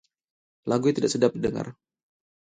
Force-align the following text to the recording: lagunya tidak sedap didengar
lagunya 0.69 0.95
tidak 0.97 1.11
sedap 1.13 1.31
didengar 1.37 1.67